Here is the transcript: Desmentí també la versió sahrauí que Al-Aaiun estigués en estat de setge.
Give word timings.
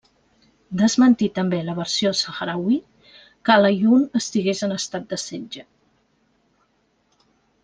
Desmentí 0.77 1.27
també 1.35 1.59
la 1.67 1.75
versió 1.79 2.13
sahrauí 2.19 2.77
que 3.11 3.53
Al-Aaiun 3.57 4.09
estigués 4.21 4.65
en 4.69 4.75
estat 4.79 5.07
de 5.13 5.21
setge. 5.27 5.67